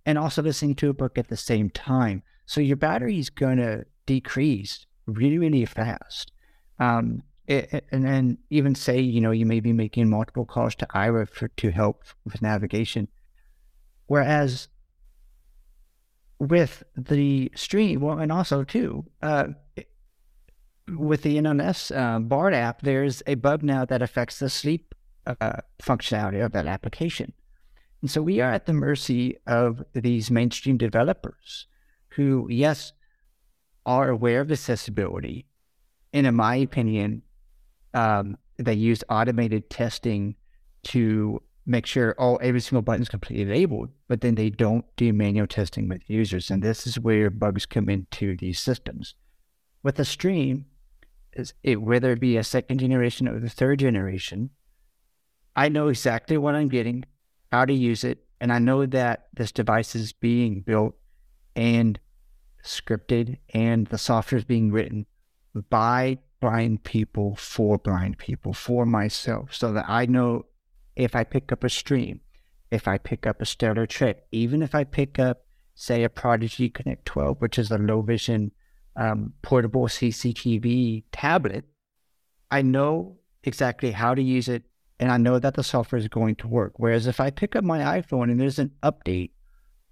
[0.05, 2.23] and also listening to a book at the same time.
[2.45, 6.31] So your battery is going to decrease really really fast.
[6.79, 10.87] Um, it, and then even say you know you may be making multiple calls to
[10.87, 13.07] Aira for, to help with navigation,
[14.07, 14.67] whereas
[16.39, 19.47] with the stream, well, and also too, uh,
[20.95, 24.93] with the NLS uh, Bard app, there's a bug now that affects the sleep
[25.25, 27.33] uh, functionality of that application.
[28.01, 31.67] And so we are at the mercy of these mainstream developers
[32.09, 32.93] who, yes,
[33.87, 35.47] are aware of accessibility.
[36.13, 37.23] And in my opinion,
[37.93, 40.35] um, they use automated testing
[40.83, 45.11] to make sure all every single button is completely labeled, but then they don't do
[45.11, 46.49] manual testing with users.
[46.49, 49.15] And this is where bugs come into these systems.
[49.83, 50.65] With a stream,
[51.63, 54.49] it, whether it be a second generation or the third generation,
[55.55, 57.03] I know exactly what I'm getting,
[57.51, 60.95] how to use it, and I know that this device is being built
[61.55, 61.99] and
[62.67, 65.05] scripted and the software is being written
[65.69, 70.45] by blind people for blind people, for myself, so that I know
[70.95, 72.21] if I pick up a stream,
[72.69, 76.73] if I pick up a Stellar Trek, even if I pick up, say, a Prodigi
[76.73, 78.51] Connect 12, which is a low vision
[78.95, 81.65] um, portable CCTV tablet,
[82.51, 84.63] I know exactly how to use it
[84.99, 86.73] and I know that the software is going to work.
[86.77, 89.31] Whereas if I pick up my iPhone and there's an update,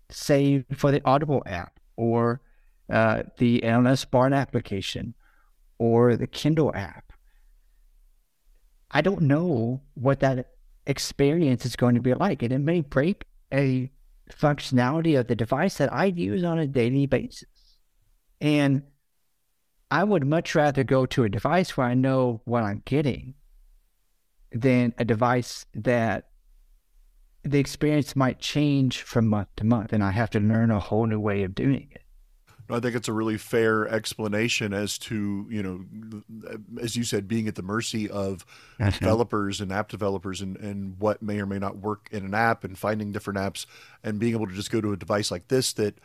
[0.09, 2.41] say for the Audible app or
[2.89, 5.13] uh, the NLS Bard application
[5.77, 7.13] or the Kindle app,
[8.91, 10.51] I don't know what that
[10.85, 12.43] experience is going to be like.
[12.43, 13.91] And it may break a
[14.31, 17.49] functionality of the device that I use on a daily basis.
[18.39, 18.83] And
[19.91, 23.35] I would much rather go to a device where I know what I'm getting
[24.51, 26.29] than a device that
[27.43, 31.05] the experience might change from month to month and I have to learn a whole
[31.05, 32.01] new way of doing it.
[32.69, 35.85] I think it's a really fair explanation as to, you know,
[36.81, 38.45] as you said, being at the mercy of
[38.79, 42.63] developers and app developers and, and what may or may not work in an app
[42.63, 43.65] and finding different apps
[44.03, 45.99] and being able to just go to a device like this that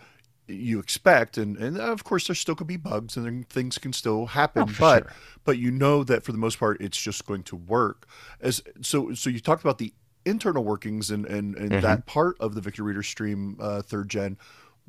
[0.46, 4.26] you expect and and of course there still could be bugs and things can still
[4.26, 5.12] happen oh, but sure.
[5.44, 8.08] but you know that for the most part it's just going to work
[8.40, 9.92] as so so you talked about the
[10.24, 11.80] internal workings and and, and mm-hmm.
[11.80, 14.36] that part of the Victor Reader Stream uh, third gen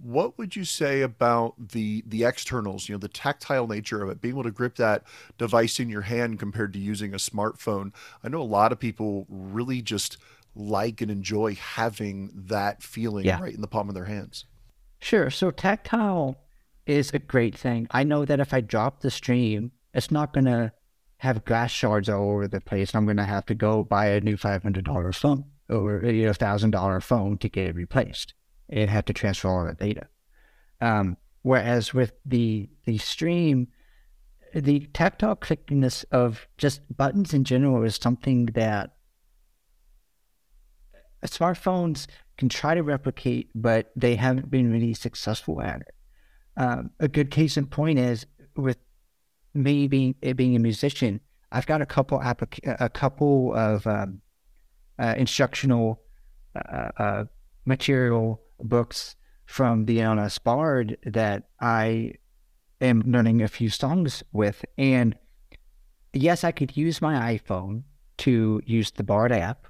[0.04, 4.22] what would you say about the the externals you know the tactile nature of it
[4.22, 5.04] being able to grip that
[5.38, 7.92] device in your hand compared to using a smartphone
[8.24, 10.18] i know a lot of people really just
[10.56, 13.40] like and enjoy having that feeling yeah.
[13.40, 14.46] right in the palm of their hands
[15.02, 15.32] Sure.
[15.32, 16.38] So tactile
[16.86, 17.88] is a great thing.
[17.92, 20.72] I know that if I drop the stream, it's not going to
[21.18, 22.96] have glass shards all over the place.
[22.96, 27.04] I'm going to have to go buy a new $500 phone or you know, $1,000
[27.04, 28.34] phone to get it replaced
[28.72, 30.08] and have to transfer all the data.
[30.80, 33.68] Um, whereas with the the stream,
[34.54, 38.96] the tactile clickiness of just buttons in general is something that
[41.26, 42.08] smartphones
[42.38, 45.96] can try to replicate, but they haven't been really successful at it.
[46.58, 48.78] Um, a good case in point is with
[49.54, 51.20] me being being a musician.
[51.52, 54.22] I've got a couple applica- a couple of um,
[54.98, 56.02] uh, instructional
[56.56, 57.24] uh, uh,
[57.66, 62.14] material books from the NLS Bard that I
[62.80, 65.16] am learning a few songs with, and
[66.14, 67.84] yes, I could use my iPhone
[68.20, 69.68] to use the Bard app,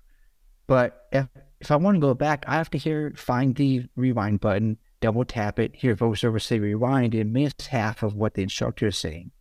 [0.68, 1.28] but if
[1.62, 5.24] if I want to go back, I have to hear find the rewind button, double
[5.24, 9.32] tap it, hear voiceover say rewind, and miss half of what the instructor is saying.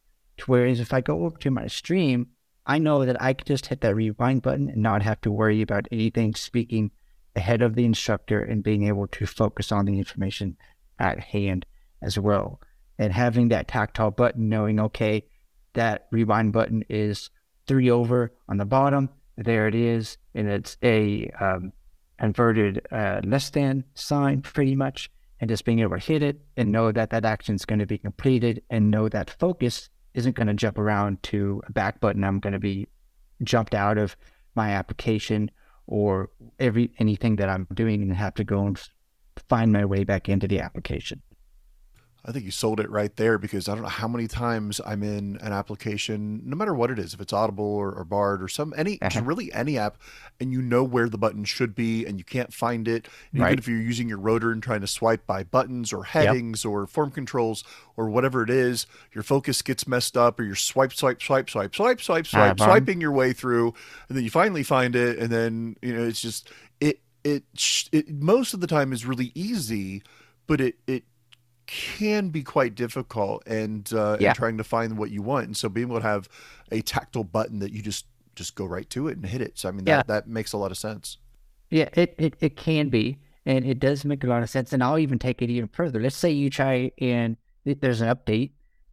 [0.47, 2.29] Whereas if I go over to my stream,
[2.67, 5.63] I know that I can just hit that rewind button and not have to worry
[5.63, 6.91] about anything speaking
[7.41, 10.57] ahead of the instructor and being able to focus on the information
[10.99, 11.65] at hand
[12.03, 12.61] as well.
[12.99, 15.25] And having that tactile button, knowing, okay,
[15.73, 17.31] that rewind button is
[17.67, 19.09] three over on the bottom.
[19.39, 20.19] There it is.
[20.35, 21.73] And it's a um,
[22.21, 26.71] inverted uh, less than sign pretty much and just being able to hit it and
[26.71, 30.49] know that that action is going to be completed and know that focus isn't going
[30.49, 32.23] to jump around to a back button.
[32.23, 32.87] I'm going to be
[33.43, 34.15] jumped out of
[34.55, 35.51] my application
[35.91, 38.81] or every anything that I'm doing and have to go and
[39.49, 41.23] find my way back into the application.
[42.25, 45.03] I think you sold it right there because I don't know how many times I'm
[45.03, 48.49] in an application, no matter what it is, if it's Audible or, or Bard or
[48.49, 49.23] some any uh-huh.
[49.23, 49.97] really any app,
[50.39, 53.09] and you know where the button should be and you can't find it.
[53.33, 53.49] Right.
[53.49, 56.71] Even if you're using your rotor and trying to swipe by buttons or headings yep.
[56.71, 57.65] or form controls
[57.97, 61.75] or whatever it is, your focus gets messed up or you're swipe, swipe, swipe, swipe,
[61.75, 62.71] swipe, swipe, swipe, uh-huh.
[62.71, 63.73] swiping your way through,
[64.09, 67.45] and then you finally find it, and then you know it's just it it,
[67.93, 70.03] it most of the time is really easy,
[70.47, 71.05] but it it
[71.71, 74.29] can be quite difficult and uh, yeah.
[74.29, 75.47] and trying to find what you want.
[75.47, 76.29] And so being able to have
[76.73, 79.57] a tactile button that you just just go right to it and hit it.
[79.57, 80.03] So I mean that yeah.
[80.15, 81.19] that makes a lot of sense.
[81.71, 83.19] Yeah, it, it it can be.
[83.47, 84.73] And it does make a lot of sense.
[84.73, 86.01] And I'll even take it even further.
[86.01, 88.51] Let's say you try and there's an update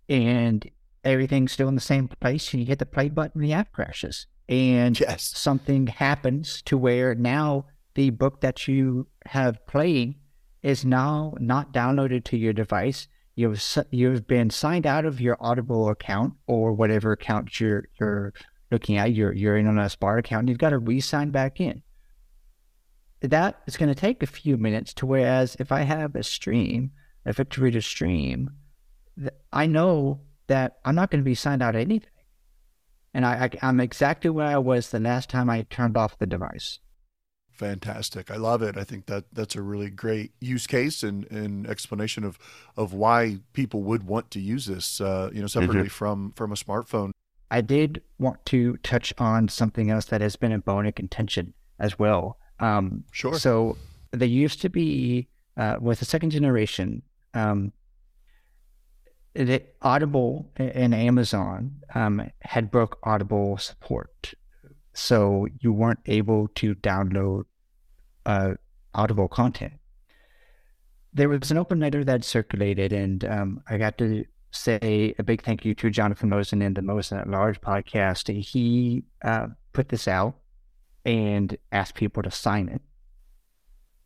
[0.08, 0.70] and
[1.04, 3.74] everything's still in the same place and you hit the play button and the app
[3.74, 4.28] crashes.
[4.48, 5.24] And yes.
[5.24, 10.16] something happens to where now the book that you have playing
[10.64, 13.08] is now not downloaded to your device.
[13.36, 18.34] You've you've been signed out of your Audible account or whatever account you're you're
[18.72, 19.14] looking at.
[19.14, 20.50] You're you're in on a Spark account.
[20.50, 21.84] You've got to re-sign back in.
[23.22, 24.94] That is going to take a few minutes.
[24.96, 26.92] To whereas if I have a stream,
[27.26, 28.50] a Victor Reader stream,
[29.52, 32.10] I know that I'm not going to be signed out of anything,
[33.14, 36.26] and I, I I'm exactly where I was the last time I turned off the
[36.26, 36.80] device
[37.58, 38.32] fantastic.
[38.32, 38.78] I love it.
[38.78, 42.38] I think that that's a really great use case and, and explanation of
[42.76, 45.88] of why people would want to use this, uh, you know, separately mm-hmm.
[45.88, 47.12] from from a smartphone.
[47.50, 51.54] I did want to touch on something else that has been a bone of contention
[51.80, 52.38] as well.
[52.60, 53.40] Um, sure.
[53.40, 53.78] So
[54.12, 57.02] there used to be uh, with the second generation,
[57.34, 57.72] um,
[59.34, 64.34] the Audible and Amazon um, had broke Audible support
[64.98, 67.44] so you weren't able to download
[68.26, 68.56] uh,
[68.96, 69.74] Audible content.
[71.14, 75.44] There was an open letter that circulated, and um, I got to say a big
[75.44, 78.36] thank you to Jonathan Mosen and the Mosen at Large podcast.
[78.44, 80.36] He uh, put this out
[81.06, 82.82] and asked people to sign it.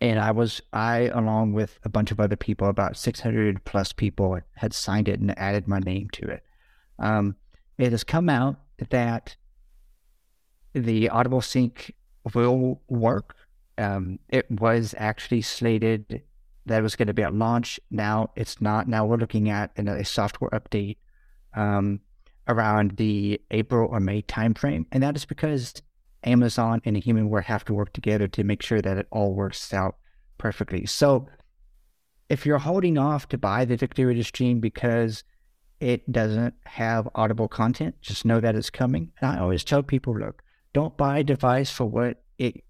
[0.01, 4.39] And I was, I, along with a bunch of other people, about 600 plus people,
[4.55, 6.43] had signed it and added my name to it.
[6.99, 7.37] Um,
[7.77, 8.57] it has come out
[8.89, 9.37] that
[10.73, 11.93] the Audible Sync
[12.33, 13.35] will work.
[13.77, 16.21] Um, it was actually slated
[16.65, 17.79] that was going to be at launch.
[17.89, 18.87] Now it's not.
[18.87, 20.97] Now we're looking at a software update
[21.55, 21.99] um,
[22.47, 25.81] around the April or May timeframe, and that is because
[26.23, 29.95] Amazon and Humanware have to work together to make sure that it all works out
[30.37, 30.85] perfectly.
[30.85, 31.27] So,
[32.29, 35.23] if you're holding off to buy the Victor Reader Stream because
[35.79, 39.11] it doesn't have audible content, just know that it's coming.
[39.19, 42.63] And I always tell people, look, don't buy a device for what it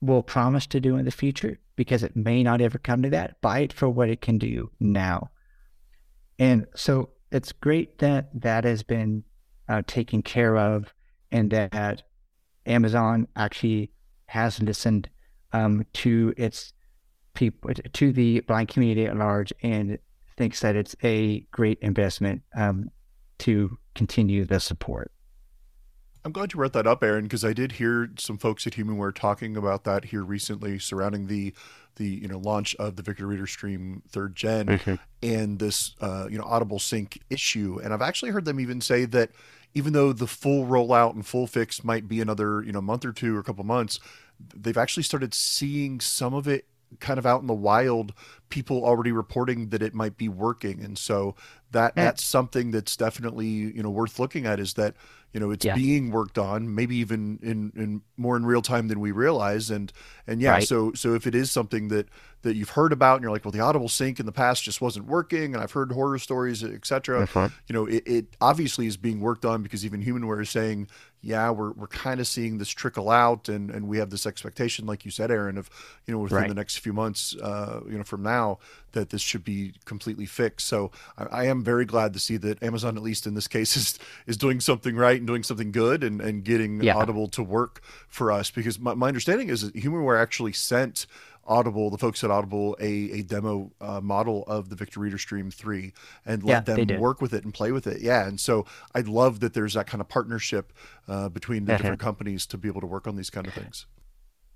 [0.00, 3.40] will promise to do in the future because it may not ever come to that.
[3.40, 5.30] Buy it for what it can do now.
[6.38, 9.24] And so it's great that that has been
[9.68, 10.92] uh, taken care of
[11.30, 12.02] and that
[12.66, 13.90] Amazon actually
[14.26, 15.08] has listened
[15.52, 16.72] um, to its
[17.34, 19.98] people, to the blind community at large, and
[20.36, 22.90] thinks that it's a great investment um,
[23.38, 25.12] to continue the support.
[26.24, 29.14] I'm glad you brought that up, Aaron, because I did hear some folks at Humanware
[29.14, 31.52] talking about that here recently surrounding the
[31.96, 34.94] the you know launch of the Victor Reader Stream third general mm-hmm.
[35.22, 37.80] and this uh, you know Audible Sync issue.
[37.82, 39.30] And I've actually heard them even say that
[39.74, 43.12] even though the full rollout and full fix might be another you know month or
[43.12, 43.98] two or a couple months,
[44.54, 46.66] they've actually started seeing some of it
[47.00, 48.12] kind of out in the wild
[48.48, 51.34] people already reporting that it might be working and so
[51.72, 54.94] that that's something that's definitely you know worth looking at is that
[55.32, 55.74] you know it's yeah.
[55.74, 59.92] being worked on maybe even in in more in real time than we realize and
[60.26, 60.68] and yeah right.
[60.68, 62.06] so so if it is something that
[62.42, 64.80] that you've heard about and you're like well the audible sync in the past just
[64.80, 67.26] wasn't working and i've heard horror stories etc
[67.66, 70.86] you know it, it obviously is being worked on because even humanware is saying
[71.22, 74.86] yeah we're, we're kind of seeing this trickle out and and we have this expectation
[74.86, 75.70] like you said aaron of
[76.06, 76.48] you know within right.
[76.48, 78.58] the next few months uh you know from now
[78.92, 82.62] that this should be completely fixed so I, I am very glad to see that
[82.62, 86.02] amazon at least in this case is is doing something right and doing something good
[86.04, 86.96] and, and getting yeah.
[86.96, 91.06] Audible to work for us because my, my understanding is that Humanware actually sent
[91.44, 95.50] Audible, the folks at Audible, a, a demo uh, model of the Victor Reader Stream
[95.50, 95.92] 3
[96.24, 98.00] and let yeah, them work with it and play with it.
[98.00, 98.26] Yeah.
[98.26, 100.72] And so I'd love that there's that kind of partnership
[101.08, 103.86] uh, between the different companies to be able to work on these kind of things.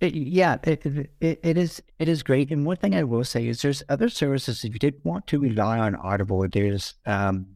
[0.01, 2.51] It, yeah, it, it, it is it is great.
[2.51, 5.41] And one thing I will say is there's other services if you did want to
[5.41, 7.47] rely on Audible, there's um,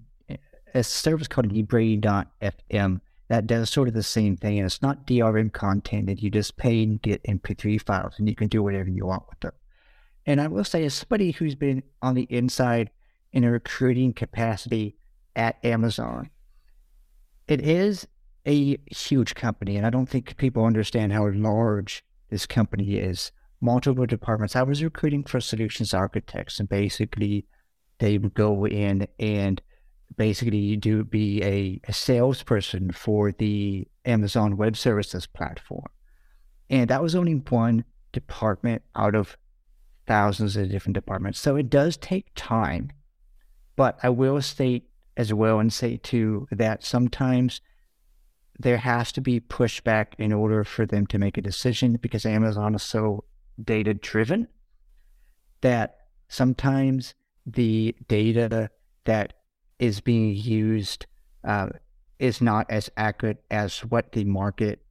[0.75, 4.59] a service called Libro.fm that does sort of the same thing.
[4.59, 8.35] And it's not DRM content that you just pay and get MP3 files and you
[8.35, 9.53] can do whatever you want with them.
[10.27, 12.91] And I will say, as somebody who's been on the inside
[13.33, 14.97] in a recruiting capacity
[15.37, 16.31] at Amazon,
[17.47, 18.07] it is
[18.47, 19.77] a huge company.
[19.77, 23.33] And I don't think people understand how large this company is.
[23.63, 24.57] Multiple departments.
[24.57, 27.45] I was recruiting for solutions architects, and basically,
[27.99, 29.61] they would go in and
[30.17, 35.91] basically do be a, a salesperson for the Amazon Web Services platform.
[36.69, 39.37] And that was only one department out of
[40.07, 41.39] thousands of different departments.
[41.39, 42.91] So it does take time.
[43.77, 47.61] But I will state as well and say too that sometimes
[48.61, 52.75] there has to be pushback in order for them to make a decision because Amazon
[52.75, 53.25] is so
[53.63, 54.47] data driven
[55.63, 55.97] that
[56.29, 57.15] sometimes
[57.47, 58.71] the data
[59.05, 59.33] that
[59.79, 61.07] is being used
[61.43, 61.69] uh,
[62.19, 64.85] is not as accurate as what the market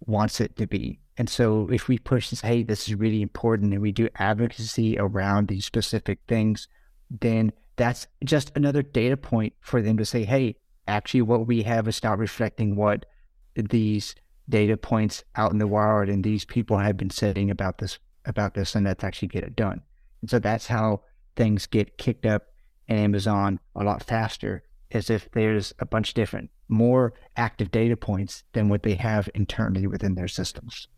[0.00, 1.00] wants it to be.
[1.16, 4.98] And so if we push this, hey, this is really important, and we do advocacy
[4.98, 6.68] around these specific things,
[7.08, 10.56] then that's just another data point for them to say, hey,
[10.86, 13.06] actually what we have is not reflecting what
[13.54, 14.14] these
[14.48, 18.54] data points out in the wild and these people have been saying about this about
[18.54, 19.82] this and let's actually get it done.
[20.20, 21.02] And so that's how
[21.36, 22.46] things get kicked up
[22.88, 24.62] in Amazon a lot faster
[24.92, 29.28] as if there's a bunch of different, more active data points than what they have
[29.34, 30.88] internally within their systems.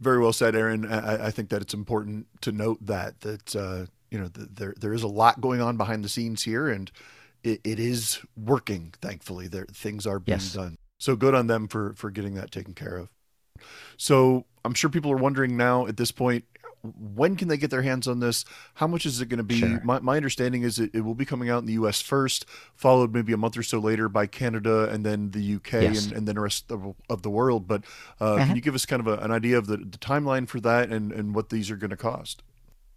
[0.00, 0.90] Very well said, Aaron.
[0.90, 4.74] I, I think that it's important to note that that uh, you know the, there
[4.78, 6.90] there is a lot going on behind the scenes here, and
[7.44, 8.94] it, it is working.
[9.00, 10.52] Thankfully, there things are being yes.
[10.52, 10.76] done.
[10.98, 13.08] So good on them for for getting that taken care of.
[13.96, 16.44] So I'm sure people are wondering now at this point,
[16.82, 18.44] when can they get their hands on this?
[18.74, 19.58] How much is it going to be?
[19.58, 19.80] Sure.
[19.84, 23.14] My, my understanding is it, it will be coming out in the US first, followed
[23.14, 26.04] maybe a month or so later by Canada and then the UK yes.
[26.04, 27.66] and, and then the rest of, of the world.
[27.66, 27.84] But
[28.20, 28.46] uh, uh-huh.
[28.46, 30.90] can you give us kind of a, an idea of the, the timeline for that
[30.90, 32.42] and, and what these are going to cost?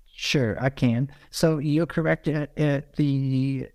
[0.05, 1.11] Sure, I can.
[1.29, 2.27] So you're correct.
[2.27, 3.69] At, at the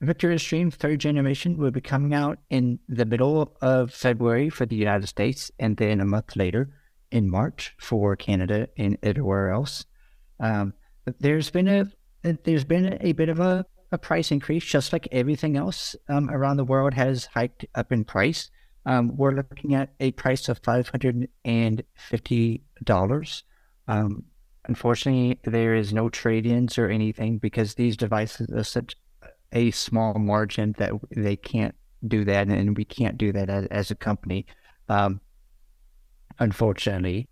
[0.00, 4.76] Victor Stream third generation will be coming out in the middle of February for the
[4.76, 6.68] United States, and then a month later
[7.10, 9.86] in March for Canada and everywhere else.
[10.38, 10.74] Um,
[11.20, 11.90] there's been a
[12.44, 16.56] there's been a bit of a, a price increase, just like everything else um, around
[16.56, 18.50] the world has hiked up in price.
[18.84, 23.44] Um, we're looking at a price of five hundred and fifty dollars.
[23.88, 24.24] Um,
[24.66, 28.96] unfortunately, there is no trade-ins or anything because these devices are such
[29.52, 31.74] a small margin that they can't
[32.06, 34.46] do that, and we can't do that as, as a company.
[34.88, 35.20] Um,
[36.38, 37.28] unfortunately.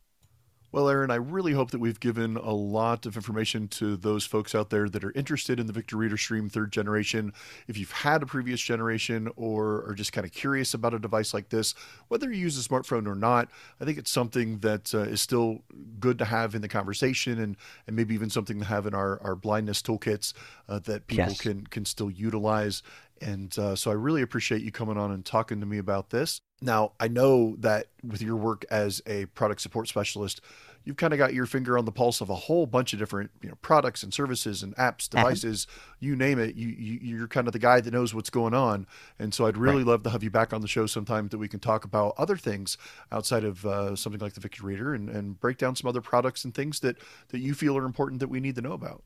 [0.75, 4.57] Well, Aaron, I really hope that we've given a lot of information to those folks
[4.57, 7.33] out there that are interested in the Victor Reader Stream third generation.
[7.69, 11.33] If you've had a previous generation or are just kind of curious about a device
[11.33, 11.77] like this,
[12.09, 13.51] whether you use a smartphone or not,
[13.81, 15.61] I think it's something that uh, is still
[16.01, 17.57] good to have in the conversation and,
[17.87, 20.33] and maybe even something to have in our, our blindness toolkits
[20.69, 21.41] uh, that people yes.
[21.41, 22.83] can, can still utilize.
[23.25, 26.43] And uh, so I really appreciate you coming on and talking to me about this.
[26.61, 30.43] Now, I know that with your work as a product support specialist,
[30.85, 33.31] you've kind of got your finger on the pulse of a whole bunch of different
[33.43, 35.23] you know products and services and apps, uh-huh.
[35.23, 35.67] devices,
[36.01, 36.55] you name it.
[36.55, 38.87] You, you are kind of the guy that knows what's going on.
[39.19, 39.87] And so I'd really right.
[39.87, 42.37] love to have you back on the show sometime that we can talk about other
[42.37, 42.77] things
[43.11, 46.45] outside of uh, something like the Victor Reader and, and break down some other products
[46.45, 46.99] and things that
[47.29, 49.03] that you feel are important that we need to know about.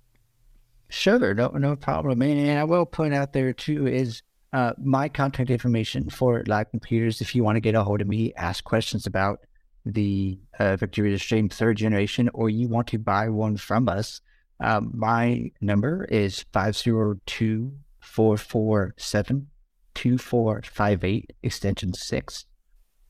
[0.91, 2.23] Sure, no, no problem.
[2.23, 4.23] And I will point out there too is
[4.53, 7.21] uh, my contact information for lab computers.
[7.21, 9.41] If you want to get a hold of me, ask questions about
[9.85, 14.21] the uh, Victor Stream third generation, or you want to buy one from us,
[14.61, 19.47] um, my number is 502 447
[19.95, 22.47] 2458, extension 6.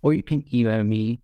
[0.02, 1.20] Or you can email me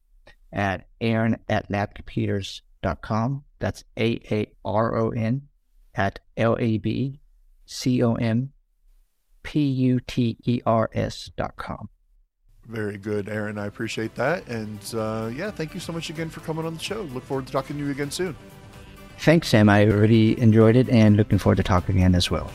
[0.53, 3.45] at aaron at labcomputers.com.
[3.59, 5.49] That's A A R O N
[5.95, 7.21] at L A B
[7.67, 8.53] C O M
[9.43, 11.89] P U T E R S dot com.
[12.67, 13.59] Very good, Aaron.
[13.59, 14.47] I appreciate that.
[14.49, 17.03] And uh, yeah, thank you so much again for coming on the show.
[17.03, 18.35] Look forward to talking to you again soon.
[19.19, 19.69] Thanks, Sam.
[19.69, 22.51] I really enjoyed it and looking forward to talking again as well.